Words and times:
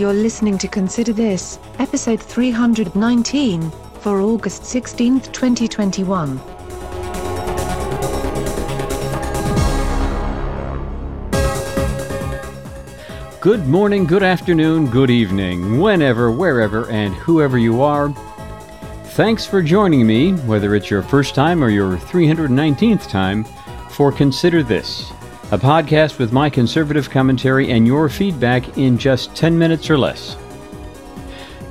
You're 0.00 0.14
listening 0.14 0.56
to 0.56 0.66
Consider 0.66 1.12
This, 1.12 1.58
episode 1.78 2.22
319, 2.22 3.70
for 4.00 4.22
August 4.22 4.64
16, 4.64 5.20
2021. 5.20 6.40
Good 13.42 13.66
morning, 13.66 14.06
good 14.06 14.22
afternoon, 14.22 14.86
good 14.86 15.10
evening, 15.10 15.78
whenever, 15.78 16.30
wherever, 16.30 16.88
and 16.88 17.14
whoever 17.16 17.58
you 17.58 17.82
are. 17.82 18.08
Thanks 19.04 19.44
for 19.44 19.60
joining 19.60 20.06
me, 20.06 20.32
whether 20.32 20.74
it's 20.74 20.88
your 20.88 21.02
first 21.02 21.34
time 21.34 21.62
or 21.62 21.68
your 21.68 21.98
319th 21.98 23.06
time, 23.10 23.44
for 23.90 24.10
Consider 24.10 24.62
This, 24.62 25.12
a 25.52 25.58
podcast 25.58 26.18
with 26.18 26.32
my 26.32 26.48
conservative 26.48 27.10
commentary 27.10 27.72
and 27.72 27.86
your 27.86 28.08
feedback 28.08 28.78
in 28.78 28.96
just 28.96 29.34
10 29.34 29.58
minutes 29.58 29.90
or 29.90 29.98
less. 29.98 30.36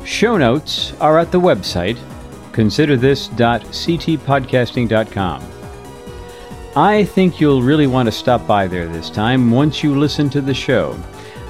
Show 0.03 0.37
notes 0.37 0.93
are 0.99 1.17
at 1.17 1.31
the 1.31 1.39
website 1.39 1.97
considerthis.ctpodcasting.com. 2.51 5.43
I 6.75 7.05
think 7.05 7.39
you'll 7.39 7.61
really 7.61 7.87
want 7.87 8.07
to 8.07 8.11
stop 8.11 8.45
by 8.45 8.67
there 8.67 8.89
this 8.89 9.09
time 9.09 9.49
once 9.49 9.81
you 9.81 9.97
listen 9.97 10.29
to 10.31 10.41
the 10.41 10.53
show. 10.53 10.99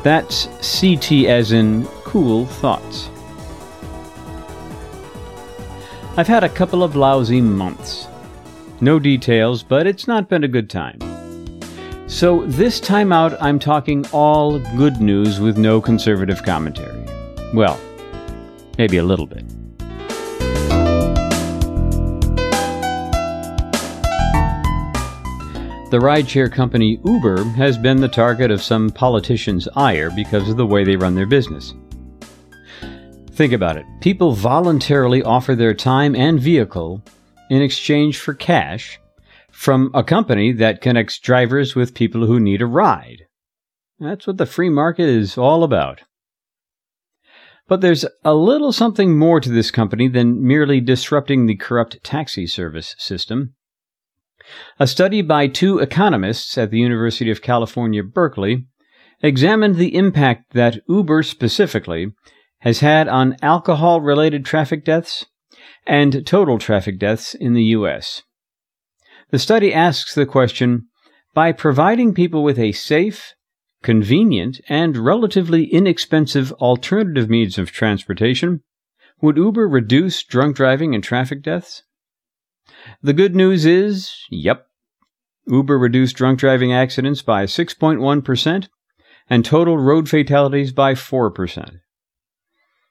That's 0.03 0.45
CT 0.61 1.25
as 1.25 1.51
in 1.51 1.87
cool 2.03 2.45
thoughts. 2.45 3.09
I've 6.15 6.27
had 6.27 6.43
a 6.43 6.49
couple 6.49 6.83
of 6.83 6.95
lousy 6.95 7.41
months. 7.41 8.05
No 8.81 8.99
details, 8.99 9.63
but 9.63 9.87
it's 9.87 10.07
not 10.07 10.29
been 10.29 10.43
a 10.43 10.47
good 10.47 10.69
time. 10.69 11.08
So, 12.09 12.43
this 12.47 12.79
time 12.79 13.13
out, 13.13 13.39
I'm 13.39 13.59
talking 13.59 14.03
all 14.11 14.57
good 14.75 14.99
news 14.99 15.39
with 15.39 15.59
no 15.59 15.79
conservative 15.79 16.41
commentary. 16.41 17.05
Well, 17.53 17.79
maybe 18.79 18.97
a 18.97 19.03
little 19.03 19.27
bit. 19.27 19.47
The 25.91 25.99
rideshare 25.99 26.51
company 26.51 26.99
Uber 27.05 27.43
has 27.43 27.77
been 27.77 28.01
the 28.01 28.07
target 28.07 28.49
of 28.49 28.63
some 28.63 28.89
politicians' 28.89 29.67
ire 29.75 30.09
because 30.09 30.49
of 30.49 30.57
the 30.57 30.65
way 30.65 30.83
they 30.83 30.95
run 30.95 31.13
their 31.13 31.27
business. 31.27 31.75
Think 33.33 33.53
about 33.53 33.77
it. 33.77 33.85
People 34.01 34.33
voluntarily 34.33 35.21
offer 35.21 35.55
their 35.55 35.75
time 35.75 36.15
and 36.15 36.39
vehicle 36.39 37.03
in 37.51 37.61
exchange 37.61 38.17
for 38.17 38.33
cash 38.33 38.99
from 39.59 39.91
a 39.93 40.01
company 40.01 40.53
that 40.53 40.79
connects 40.79 41.19
drivers 41.19 41.75
with 41.75 41.93
people 41.93 42.25
who 42.25 42.39
need 42.39 42.61
a 42.61 42.65
ride. 42.65 43.23
That's 43.99 44.25
what 44.25 44.37
the 44.37 44.45
free 44.45 44.69
market 44.69 45.09
is 45.09 45.37
all 45.37 45.65
about. 45.65 46.03
But 47.67 47.81
there's 47.81 48.05
a 48.23 48.33
little 48.33 48.71
something 48.71 49.17
more 49.17 49.41
to 49.41 49.49
this 49.49 49.69
company 49.69 50.07
than 50.07 50.47
merely 50.47 50.79
disrupting 50.79 51.45
the 51.45 51.57
corrupt 51.57 52.01
taxi 52.05 52.47
service 52.47 52.95
system. 52.97 53.53
A 54.79 54.87
study 54.87 55.21
by 55.21 55.47
two 55.47 55.79
economists 55.79 56.57
at 56.57 56.71
the 56.71 56.79
University 56.79 57.29
of 57.29 57.41
California, 57.41 58.01
Berkeley, 58.01 58.65
examined 59.21 59.75
the 59.75 59.93
impact 59.93 60.53
that 60.53 60.79
Uber 60.87 61.21
specifically 61.21 62.13
has 62.59 62.79
had 62.79 63.09
on 63.09 63.35
alcohol 63.41 63.99
related 63.99 64.45
traffic 64.45 64.85
deaths 64.85 65.25
and 65.85 66.25
total 66.25 66.59
traffic 66.59 66.97
deaths 66.97 67.33
in 67.33 67.55
the 67.55 67.63
U.S. 67.75 68.23
The 69.31 69.39
study 69.39 69.73
asks 69.73 70.15
the 70.15 70.25
question 70.25 70.87
by 71.33 71.51
providing 71.51 72.13
people 72.13 72.43
with 72.43 72.57
a 72.57 72.71
safe, 72.71 73.35
convenient, 73.83 74.59
and 74.67 74.97
relatively 74.97 75.65
inexpensive 75.65 76.51
alternative 76.53 77.29
means 77.29 77.57
of 77.57 77.71
transportation, 77.71 78.61
would 79.21 79.37
Uber 79.37 79.67
reduce 79.67 80.23
drunk 80.23 80.55
driving 80.55 80.95
and 80.95 81.03
traffic 81.03 81.43
deaths? 81.43 81.83
The 83.03 83.13
good 83.13 83.35
news 83.35 83.65
is, 83.65 84.11
yep, 84.31 84.65
Uber 85.47 85.77
reduced 85.77 86.15
drunk 86.15 86.39
driving 86.39 86.73
accidents 86.73 87.21
by 87.21 87.45
6.1% 87.45 88.67
and 89.29 89.45
total 89.45 89.77
road 89.77 90.09
fatalities 90.09 90.71
by 90.71 90.93
4%. 90.93 91.79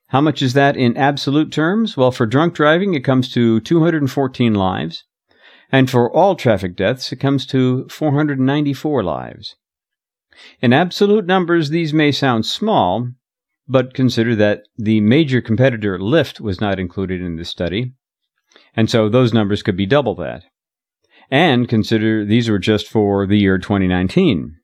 How 0.08 0.20
much 0.20 0.40
is 0.40 0.54
that 0.54 0.76
in 0.76 0.96
absolute 0.96 1.52
terms? 1.52 1.96
Well, 1.96 2.12
for 2.12 2.26
drunk 2.26 2.54
driving, 2.54 2.94
it 2.94 3.04
comes 3.04 3.30
to 3.32 3.60
214 3.60 4.54
lives. 4.54 5.04
And 5.70 5.90
for 5.90 6.10
all 6.10 6.34
traffic 6.34 6.76
deaths, 6.76 7.12
it 7.12 7.16
comes 7.16 7.46
to 7.46 7.86
494 7.88 9.02
lives. 9.02 9.56
In 10.60 10.72
absolute 10.72 11.26
numbers, 11.26 11.70
these 11.70 11.92
may 11.92 12.12
sound 12.12 12.46
small, 12.46 13.08
but 13.66 13.92
consider 13.92 14.34
that 14.36 14.62
the 14.76 15.00
major 15.00 15.40
competitor 15.40 15.98
Lyft 15.98 16.40
was 16.40 16.60
not 16.60 16.78
included 16.78 17.20
in 17.20 17.36
this 17.36 17.50
study, 17.50 17.92
and 18.74 18.88
so 18.88 19.08
those 19.08 19.34
numbers 19.34 19.62
could 19.62 19.76
be 19.76 19.86
double 19.86 20.14
that. 20.16 20.44
And 21.30 21.68
consider 21.68 22.24
these 22.24 22.48
were 22.48 22.58
just 22.58 22.88
for 22.88 23.26
the 23.26 23.38
year 23.38 23.58
2019. 23.58 24.56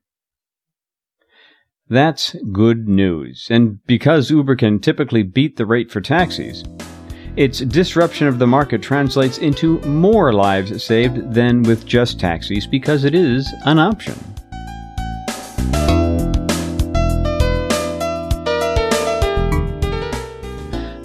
That's 1.89 2.35
good 2.51 2.89
news. 2.89 3.47
And 3.51 3.85
because 3.87 4.31
Uber 4.31 4.57
can 4.57 4.79
typically 4.79 5.23
beat 5.23 5.57
the 5.57 5.67
rate 5.67 5.91
for 5.91 6.01
taxis, 6.01 6.65
its 7.37 7.59
disruption 7.59 8.29
of 8.29 8.39
the 8.39 8.47
market 8.47 8.81
translates 8.81 9.39
into 9.39 9.81
more 9.81 10.33
lives 10.33 10.85
saved 10.85 11.33
than 11.33 11.63
with 11.63 11.85
just 11.85 12.21
taxis 12.21 12.67
because 12.67 13.05
it 13.05 13.15
is 13.15 13.53
an 13.65 13.79
option. 13.79 14.15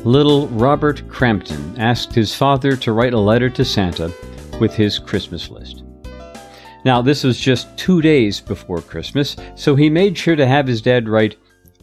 Little 0.06 0.48
Robert 0.50 1.08
Crampton 1.10 1.76
asked 1.78 2.14
his 2.14 2.34
father 2.34 2.76
to 2.78 2.94
write 2.94 3.14
a 3.14 3.20
letter 3.20 3.50
to 3.50 3.66
Santa 3.66 4.12
with 4.60 4.74
his 4.74 4.98
Christmas 4.98 5.50
list. 5.50 5.84
Now, 6.86 7.02
this 7.02 7.24
was 7.24 7.40
just 7.40 7.76
two 7.78 8.02
days 8.02 8.40
before 8.40 8.82
Christmas, 8.82 9.36
so 9.56 9.76
he 9.76 9.90
made 9.90 10.18
sure 10.18 10.36
to 10.36 10.48
have 10.48 10.68
his 10.68 10.82
dad 10.82 11.10
write 11.10 11.38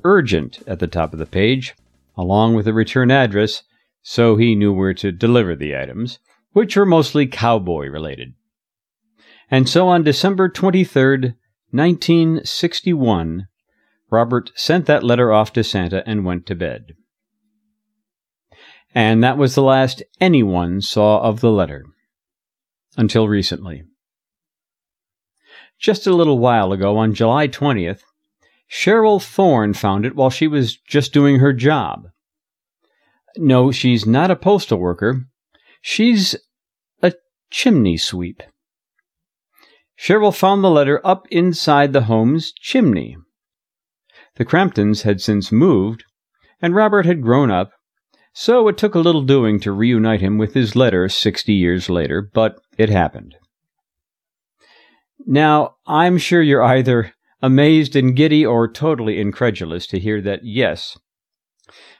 urgent 0.04 0.60
at 0.66 0.78
the 0.78 0.86
top 0.86 1.12
of 1.12 1.18
the 1.18 1.26
page, 1.26 1.74
along 2.16 2.54
with 2.54 2.66
a 2.66 2.72
return 2.72 3.10
address, 3.10 3.62
so 4.08 4.36
he 4.36 4.54
knew 4.54 4.72
where 4.72 4.94
to 4.94 5.10
deliver 5.10 5.56
the 5.56 5.76
items, 5.76 6.20
which 6.52 6.76
were 6.76 6.86
mostly 6.86 7.26
cowboy 7.26 7.88
related. 7.88 8.34
And 9.50 9.68
so 9.68 9.88
on 9.88 10.04
December 10.04 10.48
23rd, 10.48 11.34
1961, 11.72 13.48
Robert 14.08 14.52
sent 14.54 14.86
that 14.86 15.02
letter 15.02 15.32
off 15.32 15.52
to 15.54 15.64
Santa 15.64 16.08
and 16.08 16.24
went 16.24 16.46
to 16.46 16.54
bed. 16.54 16.94
And 18.94 19.24
that 19.24 19.38
was 19.38 19.56
the 19.56 19.62
last 19.62 20.04
anyone 20.20 20.80
saw 20.82 21.20
of 21.22 21.40
the 21.40 21.50
letter. 21.50 21.84
Until 22.96 23.26
recently. 23.26 23.82
Just 25.80 26.06
a 26.06 26.14
little 26.14 26.38
while 26.38 26.70
ago, 26.70 26.96
on 26.96 27.12
July 27.12 27.48
20th, 27.48 28.02
Cheryl 28.70 29.20
Thorne 29.20 29.74
found 29.74 30.06
it 30.06 30.14
while 30.14 30.30
she 30.30 30.46
was 30.46 30.76
just 30.76 31.12
doing 31.12 31.40
her 31.40 31.52
job. 31.52 32.06
No, 33.36 33.70
she's 33.70 34.06
not 34.06 34.30
a 34.30 34.36
postal 34.36 34.78
worker. 34.78 35.26
She's 35.82 36.36
a 37.02 37.12
chimney 37.50 37.96
sweep. 37.96 38.42
Cheryl 39.98 40.34
found 40.34 40.62
the 40.62 40.70
letter 40.70 41.00
up 41.04 41.26
inside 41.30 41.92
the 41.92 42.02
home's 42.02 42.52
chimney. 42.52 43.16
The 44.36 44.44
Cramptons 44.44 45.02
had 45.02 45.20
since 45.20 45.50
moved, 45.50 46.04
and 46.60 46.74
Robert 46.74 47.06
had 47.06 47.22
grown 47.22 47.50
up, 47.50 47.70
so 48.34 48.68
it 48.68 48.76
took 48.76 48.94
a 48.94 49.00
little 49.00 49.22
doing 49.22 49.60
to 49.60 49.72
reunite 49.72 50.20
him 50.20 50.36
with 50.36 50.52
his 50.52 50.76
letter 50.76 51.08
sixty 51.08 51.54
years 51.54 51.88
later, 51.88 52.28
but 52.34 52.58
it 52.76 52.90
happened. 52.90 53.34
Now, 55.24 55.76
I'm 55.86 56.18
sure 56.18 56.42
you're 56.42 56.62
either 56.62 57.12
amazed 57.40 57.96
and 57.96 58.14
giddy 58.14 58.44
or 58.44 58.70
totally 58.70 59.18
incredulous 59.18 59.86
to 59.86 59.98
hear 59.98 60.20
that, 60.20 60.40
yes, 60.42 60.98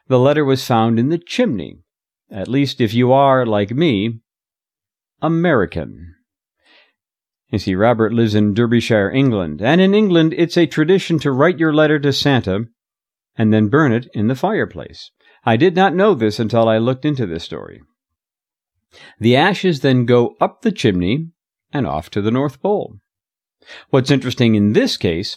the 0.08 0.18
letter 0.18 0.44
was 0.44 0.66
found 0.66 0.98
in 0.98 1.08
the 1.08 1.18
chimney, 1.18 1.80
at 2.30 2.48
least 2.48 2.80
if 2.80 2.94
you 2.94 3.12
are, 3.12 3.44
like 3.44 3.70
me, 3.70 4.20
American. 5.22 6.14
You 7.50 7.58
see, 7.58 7.74
Robert 7.74 8.12
lives 8.12 8.34
in 8.34 8.54
Derbyshire, 8.54 9.10
England, 9.10 9.62
and 9.62 9.80
in 9.80 9.94
England 9.94 10.34
it's 10.36 10.56
a 10.56 10.66
tradition 10.66 11.18
to 11.20 11.32
write 11.32 11.58
your 11.58 11.72
letter 11.72 11.98
to 12.00 12.12
Santa 12.12 12.64
and 13.36 13.52
then 13.52 13.68
burn 13.68 13.92
it 13.92 14.08
in 14.14 14.26
the 14.26 14.34
fireplace. 14.34 15.10
I 15.44 15.56
did 15.56 15.76
not 15.76 15.94
know 15.94 16.14
this 16.14 16.40
until 16.40 16.68
I 16.68 16.78
looked 16.78 17.04
into 17.04 17.26
this 17.26 17.44
story. 17.44 17.80
The 19.20 19.36
ashes 19.36 19.80
then 19.80 20.06
go 20.06 20.36
up 20.40 20.62
the 20.62 20.72
chimney 20.72 21.28
and 21.72 21.86
off 21.86 22.10
to 22.10 22.22
the 22.22 22.30
North 22.30 22.60
Pole. 22.60 22.96
What's 23.90 24.10
interesting 24.10 24.54
in 24.54 24.72
this 24.72 24.96
case 24.96 25.36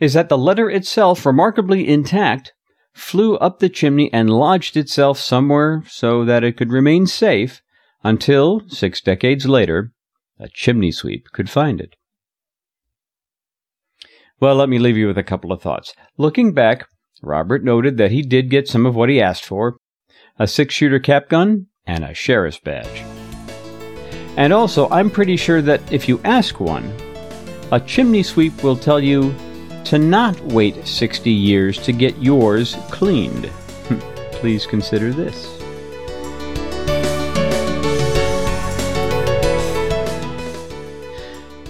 is 0.00 0.14
that 0.14 0.28
the 0.28 0.38
letter 0.38 0.68
itself, 0.68 1.24
remarkably 1.24 1.88
intact, 1.88 2.52
flew 2.92 3.36
up 3.36 3.58
the 3.58 3.68
chimney 3.68 4.12
and 4.12 4.30
lodged 4.30 4.76
itself 4.76 5.18
somewhere 5.18 5.82
so 5.86 6.24
that 6.24 6.44
it 6.44 6.56
could 6.56 6.72
remain 6.72 7.06
safe 7.06 7.62
until, 8.02 8.62
six 8.68 9.00
decades 9.00 9.46
later, 9.46 9.92
a 10.38 10.48
chimney 10.48 10.92
sweep 10.92 11.26
could 11.32 11.50
find 11.50 11.80
it. 11.80 11.96
Well, 14.40 14.54
let 14.54 14.68
me 14.68 14.78
leave 14.78 14.96
you 14.96 15.08
with 15.08 15.18
a 15.18 15.24
couple 15.24 15.52
of 15.52 15.60
thoughts. 15.60 15.94
Looking 16.16 16.52
back, 16.52 16.86
Robert 17.22 17.64
noted 17.64 17.96
that 17.96 18.12
he 18.12 18.22
did 18.22 18.50
get 18.50 18.68
some 18.68 18.86
of 18.86 18.94
what 18.94 19.08
he 19.08 19.20
asked 19.20 19.44
for 19.44 19.76
a 20.38 20.46
six 20.46 20.72
shooter 20.72 21.00
cap 21.00 21.28
gun 21.28 21.66
and 21.84 22.04
a 22.04 22.14
sheriff's 22.14 22.60
badge. 22.60 23.02
And 24.36 24.52
also, 24.52 24.88
I'm 24.90 25.10
pretty 25.10 25.36
sure 25.36 25.60
that 25.62 25.92
if 25.92 26.08
you 26.08 26.20
ask 26.22 26.60
one, 26.60 26.92
a 27.72 27.80
chimney 27.80 28.22
sweep 28.22 28.62
will 28.62 28.76
tell 28.76 29.00
you 29.00 29.34
to 29.88 29.98
not 29.98 30.38
wait 30.42 30.86
60 30.86 31.30
years 31.30 31.78
to 31.78 31.92
get 31.92 32.14
yours 32.18 32.76
cleaned. 32.90 33.46
Hmm. 33.46 33.98
Please 34.32 34.66
consider 34.66 35.12
this. 35.14 35.58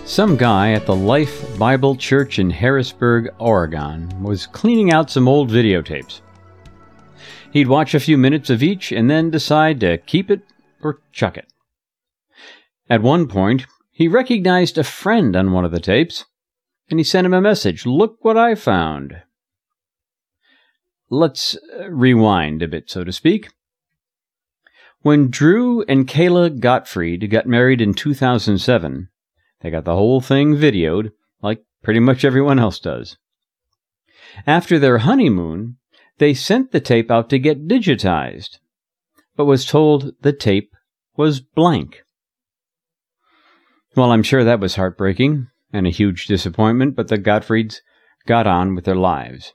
Some 0.04 0.36
guy 0.36 0.72
at 0.72 0.84
the 0.84 0.96
Life 0.96 1.56
Bible 1.60 1.94
Church 1.94 2.40
in 2.40 2.50
Harrisburg, 2.50 3.28
Oregon, 3.38 4.10
was 4.20 4.48
cleaning 4.48 4.90
out 4.90 5.10
some 5.10 5.28
old 5.28 5.48
videotapes. 5.48 6.22
He'd 7.52 7.68
watch 7.68 7.94
a 7.94 8.00
few 8.00 8.18
minutes 8.18 8.50
of 8.50 8.64
each 8.64 8.90
and 8.90 9.08
then 9.08 9.30
decide 9.30 9.78
to 9.78 9.96
keep 9.96 10.28
it 10.28 10.40
or 10.82 11.02
chuck 11.12 11.36
it. 11.36 11.46
At 12.90 13.00
one 13.00 13.28
point, 13.28 13.66
he 13.92 14.08
recognized 14.08 14.76
a 14.76 14.82
friend 14.82 15.36
on 15.36 15.52
one 15.52 15.64
of 15.64 15.70
the 15.70 15.78
tapes, 15.78 16.24
and 16.90 16.98
he 16.98 17.04
sent 17.04 17.26
him 17.26 17.34
a 17.34 17.40
message 17.40 17.86
Look 17.86 18.24
what 18.24 18.36
I 18.36 18.54
found. 18.54 19.22
Let's 21.10 21.56
uh, 21.78 21.90
rewind 21.90 22.62
a 22.62 22.68
bit, 22.68 22.90
so 22.90 23.04
to 23.04 23.12
speak. 23.12 23.48
When 25.00 25.30
Drew 25.30 25.82
and 25.84 26.08
Kayla 26.08 26.58
Gottfried 26.60 27.30
got 27.30 27.46
married 27.46 27.80
in 27.80 27.94
2007, 27.94 29.08
they 29.60 29.70
got 29.70 29.84
the 29.84 29.94
whole 29.94 30.20
thing 30.20 30.54
videoed, 30.54 31.12
like 31.40 31.64
pretty 31.82 32.00
much 32.00 32.24
everyone 32.24 32.58
else 32.58 32.78
does. 32.78 33.16
After 34.46 34.78
their 34.78 34.98
honeymoon, 34.98 35.76
they 36.18 36.34
sent 36.34 36.72
the 36.72 36.80
tape 36.80 37.10
out 37.10 37.30
to 37.30 37.38
get 37.38 37.68
digitized, 37.68 38.58
but 39.36 39.46
was 39.46 39.64
told 39.64 40.12
the 40.20 40.32
tape 40.32 40.72
was 41.16 41.40
blank. 41.40 42.02
Well, 43.96 44.12
I'm 44.12 44.22
sure 44.22 44.44
that 44.44 44.60
was 44.60 44.76
heartbreaking 44.76 45.48
and 45.72 45.86
a 45.86 45.90
huge 45.90 46.26
disappointment, 46.26 46.96
but 46.96 47.08
the 47.08 47.18
Gottfrieds 47.18 47.80
got 48.26 48.46
on 48.46 48.74
with 48.74 48.84
their 48.84 48.96
lives. 48.96 49.54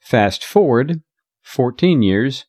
Fast 0.00 0.44
forward 0.44 1.02
14 1.42 2.02
years, 2.02 2.46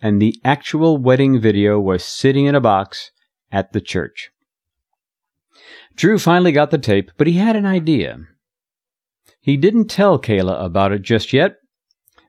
and 0.00 0.20
the 0.20 0.34
actual 0.44 0.98
wedding 0.98 1.40
video 1.40 1.78
was 1.78 2.04
sitting 2.04 2.46
in 2.46 2.54
a 2.54 2.60
box 2.60 3.10
at 3.50 3.72
the 3.72 3.80
church. 3.80 4.30
Drew 5.94 6.18
finally 6.18 6.52
got 6.52 6.70
the 6.70 6.78
tape, 6.78 7.10
but 7.16 7.26
he 7.26 7.34
had 7.34 7.56
an 7.56 7.66
idea. 7.66 8.18
He 9.40 9.56
didn't 9.56 9.88
tell 9.88 10.18
Kayla 10.18 10.64
about 10.64 10.92
it 10.92 11.02
just 11.02 11.32
yet. 11.32 11.56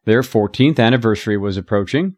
Their 0.06 0.22
14th 0.22 0.80
anniversary 0.80 1.38
was 1.38 1.58
approaching, 1.58 2.16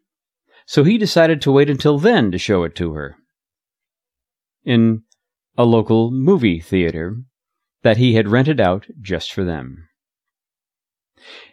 so 0.65 0.83
he 0.83 0.97
decided 0.97 1.41
to 1.41 1.51
wait 1.51 1.69
until 1.69 1.99
then 1.99 2.31
to 2.31 2.37
show 2.37 2.63
it 2.63 2.75
to 2.75 2.93
her. 2.93 3.15
In 4.63 5.03
a 5.57 5.65
local 5.65 6.11
movie 6.11 6.59
theater 6.59 7.17
that 7.83 7.97
he 7.97 8.15
had 8.15 8.27
rented 8.27 8.59
out 8.59 8.85
just 9.01 9.31
for 9.31 9.43
them. 9.43 9.87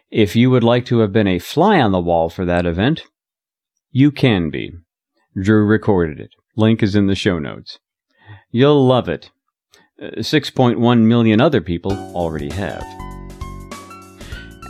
If 0.09 0.35
you 0.35 0.49
would 0.49 0.63
like 0.63 0.85
to 0.87 0.99
have 0.99 1.11
been 1.11 1.27
a 1.27 1.39
fly 1.39 1.79
on 1.79 1.91
the 1.91 1.99
wall 1.99 2.29
for 2.29 2.45
that 2.45 2.65
event, 2.65 3.03
you 3.91 4.11
can 4.11 4.49
be. 4.49 4.73
Drew 5.39 5.65
recorded 5.65 6.19
it. 6.19 6.31
Link 6.55 6.83
is 6.83 6.95
in 6.95 7.07
the 7.07 7.15
show 7.15 7.39
notes. 7.39 7.79
You'll 8.51 8.85
love 8.85 9.09
it 9.09 9.31
uh, 10.01 10.07
6.1 10.17 11.01
million 11.01 11.39
other 11.39 11.61
people 11.61 11.93
already 12.15 12.49
have. 12.49 12.83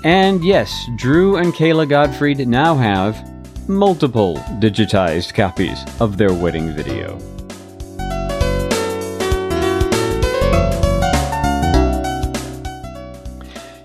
And 0.04 0.44
yes, 0.44 0.88
Drew 0.98 1.38
and 1.38 1.54
Kayla 1.54 1.88
Gottfried 1.88 2.46
now 2.46 2.76
have 2.76 3.30
multiple 3.70 4.36
digitized 4.60 5.34
copies 5.34 5.80
of 6.02 6.18
their 6.18 6.34
wedding 6.34 6.74
video. 6.74 7.18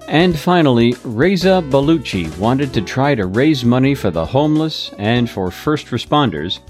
And 0.08 0.38
finally, 0.38 0.94
Reza 1.04 1.62
Baluchi 1.68 2.34
wanted 2.38 2.72
to 2.72 2.80
try 2.80 3.14
to 3.14 3.26
raise 3.26 3.62
money 3.62 3.94
for 3.94 4.10
the 4.10 4.24
homeless 4.24 4.90
and 4.96 5.28
for 5.28 5.50
first 5.50 5.88
responders 5.88 6.60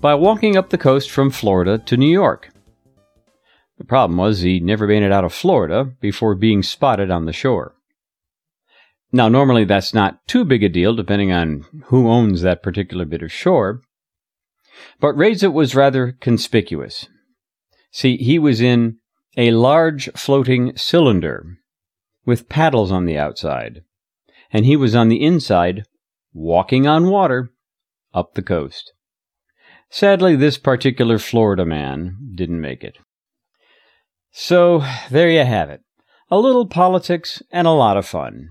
by 0.00 0.16
walking 0.16 0.56
up 0.56 0.70
the 0.70 0.76
coast 0.76 1.08
from 1.08 1.30
Florida 1.30 1.78
to 1.78 1.96
New 1.96 2.10
York. 2.10 2.50
The 3.78 3.84
problem 3.84 4.18
was 4.18 4.40
he 4.40 4.58
never 4.58 4.88
made 4.88 5.04
it 5.04 5.12
out 5.12 5.22
of 5.22 5.32
Florida 5.32 5.84
before 6.00 6.34
being 6.34 6.64
spotted 6.64 7.12
on 7.12 7.26
the 7.26 7.32
shore. 7.32 7.76
Now, 9.12 9.28
normally 9.28 9.64
that's 9.64 9.94
not 9.94 10.26
too 10.26 10.44
big 10.44 10.64
a 10.64 10.68
deal 10.68 10.96
depending 10.96 11.30
on 11.30 11.64
who 11.84 12.08
owns 12.08 12.42
that 12.42 12.64
particular 12.64 13.04
bit 13.04 13.22
of 13.22 13.30
shore, 13.30 13.82
but 14.98 15.16
Reza 15.16 15.48
was 15.48 15.76
rather 15.76 16.16
conspicuous. 16.20 17.06
See, 17.92 18.16
he 18.16 18.40
was 18.40 18.60
in 18.60 18.98
a 19.36 19.52
large 19.52 20.10
floating 20.16 20.76
cylinder 20.76 21.58
with 22.24 22.48
paddles 22.48 22.90
on 22.90 23.04
the 23.04 23.18
outside, 23.18 23.82
and 24.50 24.64
he 24.64 24.76
was 24.76 24.94
on 24.94 25.08
the 25.08 25.24
inside, 25.24 25.84
walking 26.32 26.86
on 26.86 27.08
water, 27.08 27.50
up 28.12 28.34
the 28.34 28.42
coast. 28.42 28.92
Sadly, 29.90 30.36
this 30.36 30.58
particular 30.58 31.18
Florida 31.18 31.64
man 31.64 32.16
didn't 32.34 32.60
make 32.60 32.82
it. 32.82 32.98
So, 34.32 34.84
there 35.10 35.30
you 35.30 35.44
have 35.44 35.70
it. 35.70 35.82
A 36.30 36.38
little 36.38 36.66
politics 36.66 37.42
and 37.52 37.66
a 37.66 37.70
lot 37.70 37.96
of 37.96 38.06
fun. 38.06 38.50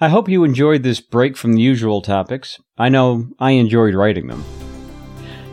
I 0.00 0.08
hope 0.08 0.28
you 0.28 0.42
enjoyed 0.44 0.82
this 0.82 1.00
break 1.00 1.36
from 1.36 1.54
the 1.54 1.60
usual 1.60 2.00
topics. 2.00 2.58
I 2.78 2.88
know 2.88 3.28
I 3.38 3.50
enjoyed 3.52 3.94
writing 3.94 4.28
them. 4.28 4.44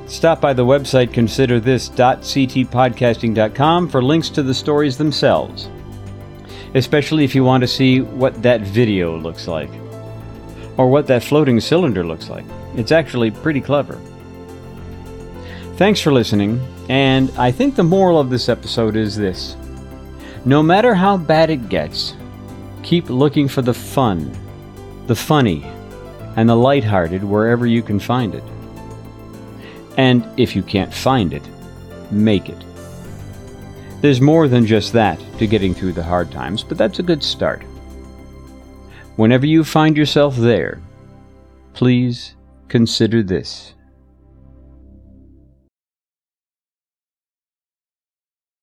Stop 0.06 0.40
by 0.42 0.54
the 0.54 0.66
website 0.66 1.10
considerthis.ctpodcasting.com 1.10 3.90
for 3.90 4.02
links 4.02 4.30
to 4.30 4.42
the 4.42 4.54
stories 4.54 4.98
themselves, 4.98 5.70
especially 6.74 7.24
if 7.24 7.36
you 7.36 7.44
want 7.44 7.62
to 7.62 7.68
see 7.68 8.02
what 8.02 8.42
that 8.42 8.62
video 8.62 9.18
looks 9.18 9.48
like 9.48 9.70
or 10.78 10.90
what 10.90 11.08
that 11.08 11.24
floating 11.24 11.60
cylinder 11.60 12.06
looks 12.06 12.30
like. 12.30 12.46
It's 12.76 12.92
actually 12.92 13.32
pretty 13.32 13.62
clever. 13.62 14.00
Thanks 15.76 16.02
for 16.02 16.12
listening, 16.12 16.60
and 16.90 17.32
I 17.38 17.52
think 17.52 17.76
the 17.76 17.84
moral 17.84 18.20
of 18.20 18.30
this 18.30 18.50
episode 18.50 18.96
is 18.96 19.16
this 19.16 19.56
no 20.46 20.64
matter 20.64 20.94
how 20.94 21.18
bad 21.18 21.50
it 21.50 21.70
gets, 21.70 22.16
keep 22.82 23.10
looking 23.10 23.48
for 23.48 23.62
the 23.62 23.74
fun, 23.74 24.32
the 25.08 25.16
funny, 25.16 25.64
and 26.38 26.48
the 26.48 26.56
lighthearted 26.56 27.24
wherever 27.24 27.66
you 27.66 27.82
can 27.82 28.00
find 28.00 28.34
it. 28.34 28.44
And 29.98 30.26
if 30.38 30.56
you 30.56 30.64
can't 30.64 30.94
find 30.94 31.34
it, 31.34 31.44
make 32.10 32.48
it. 32.48 32.64
There's 34.02 34.22
more 34.22 34.48
than 34.48 34.66
just 34.66 34.94
that 34.94 35.20
to 35.40 35.48
getting 35.48 35.74
through 35.74 35.94
the 35.94 36.04
hard 36.04 36.32
times, 36.32 36.64
but 36.64 36.78
that's 36.78 37.00
a 37.00 37.04
good 37.04 37.22
start. 37.22 37.64
Whenever 39.18 39.46
you 39.46 39.66
find 39.66 39.98
yourself 39.98 40.38
there, 40.38 40.82
please 41.74 42.36
consider 42.70 43.22
this. 43.22 43.74